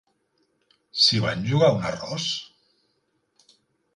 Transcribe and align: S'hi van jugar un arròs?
S'hi 1.01 1.19
van 1.25 1.43
jugar 1.51 1.69
un 1.75 1.85
arròs? 1.91 2.27